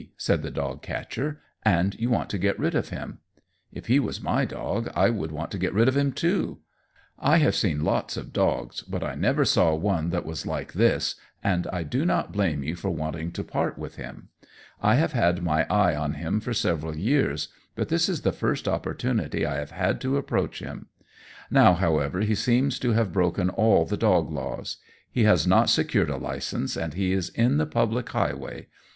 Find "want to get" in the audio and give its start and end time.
2.09-2.57, 5.31-5.75